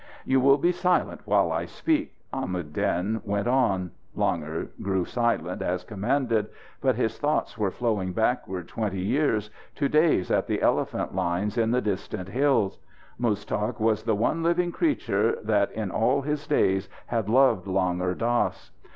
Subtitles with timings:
[0.25, 3.91] "You will be silent while I speak," Ahmad Din went on.
[4.17, 6.47] Langur grew silent as commanded,
[6.81, 11.71] but his thoughts were flowing backward twenty years, to days at the elephant lines in
[11.83, 12.79] distant hills.
[13.19, 18.71] Muztagh was the one living creature that in all his days had loved Langur Dass.